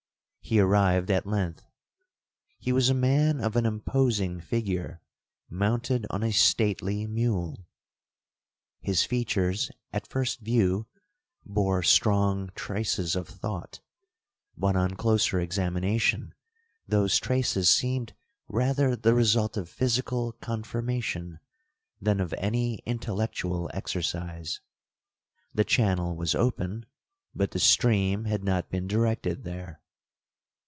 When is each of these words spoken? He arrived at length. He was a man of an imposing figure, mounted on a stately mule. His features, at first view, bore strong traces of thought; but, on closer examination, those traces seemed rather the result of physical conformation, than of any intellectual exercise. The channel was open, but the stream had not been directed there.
He 0.43 0.59
arrived 0.59 1.09
at 1.09 1.25
length. 1.25 1.65
He 2.59 2.73
was 2.73 2.89
a 2.89 2.93
man 2.93 3.39
of 3.39 3.55
an 3.55 3.65
imposing 3.65 4.41
figure, 4.41 4.99
mounted 5.49 6.05
on 6.09 6.23
a 6.23 6.33
stately 6.33 7.07
mule. 7.07 7.67
His 8.81 9.05
features, 9.05 9.71
at 9.93 10.05
first 10.09 10.41
view, 10.41 10.87
bore 11.45 11.83
strong 11.83 12.49
traces 12.53 13.15
of 13.15 13.29
thought; 13.29 13.79
but, 14.57 14.75
on 14.75 14.97
closer 14.97 15.39
examination, 15.39 16.33
those 16.85 17.17
traces 17.17 17.69
seemed 17.69 18.11
rather 18.49 18.93
the 18.97 19.13
result 19.13 19.55
of 19.55 19.69
physical 19.69 20.33
conformation, 20.41 21.39
than 22.01 22.19
of 22.19 22.33
any 22.37 22.79
intellectual 22.85 23.71
exercise. 23.73 24.59
The 25.53 25.63
channel 25.63 26.13
was 26.17 26.35
open, 26.35 26.87
but 27.33 27.51
the 27.51 27.59
stream 27.59 28.25
had 28.25 28.43
not 28.43 28.69
been 28.69 28.85
directed 28.85 29.45
there. 29.45 29.79